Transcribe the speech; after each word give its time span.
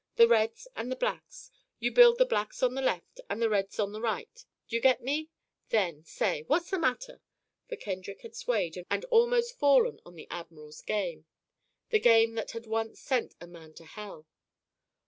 "The 0.15 0.27
reds 0.27 0.67
and 0.75 0.91
the 0.91 0.95
blacks. 0.95 1.51
You 1.77 1.91
build 1.91 2.17
the 2.17 2.25
blacks 2.25 2.63
on 2.63 2.73
the 2.73 2.81
left, 2.81 3.21
and 3.29 3.39
the 3.39 3.51
reds 3.51 3.77
on 3.77 3.91
the 3.91 4.01
right 4.01 4.33
do 4.67 4.75
you 4.75 4.81
get 4.81 5.03
me? 5.03 5.29
Then 5.69 6.03
say, 6.05 6.41
what's 6.47 6.71
the 6.71 6.79
matter?" 6.79 7.21
For 7.69 7.75
Kendrick 7.75 8.21
had 8.21 8.35
swayed 8.35 8.83
and 8.89 9.05
almost 9.11 9.59
fallen 9.59 9.99
on 10.03 10.15
the 10.15 10.25
admiral's 10.31 10.81
game 10.81 11.27
the 11.89 11.99
game 11.99 12.33
that 12.33 12.49
had 12.53 12.65
once 12.65 12.99
sent 12.99 13.35
a 13.39 13.45
man 13.45 13.75
to 13.75 13.85
hell. 13.85 14.25